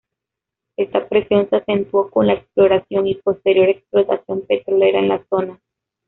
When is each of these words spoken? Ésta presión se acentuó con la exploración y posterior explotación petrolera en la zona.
Ésta 0.77 1.07
presión 1.07 1.47
se 1.47 1.57
acentuó 1.57 2.09
con 2.09 2.25
la 2.25 2.33
exploración 2.33 3.05
y 3.05 3.13
posterior 3.13 3.69
explotación 3.69 4.41
petrolera 4.47 4.97
en 4.97 5.09
la 5.09 5.23
zona. 5.29 5.59